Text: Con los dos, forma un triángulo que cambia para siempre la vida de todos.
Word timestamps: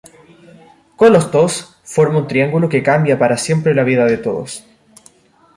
Con 0.95 1.13
los 1.13 1.31
dos, 1.31 1.77
forma 1.83 2.17
un 2.17 2.27
triángulo 2.27 2.67
que 2.69 2.81
cambia 2.81 3.19
para 3.19 3.37
siempre 3.37 3.75
la 3.75 3.83
vida 3.83 4.05
de 4.05 4.17
todos. 4.17 4.65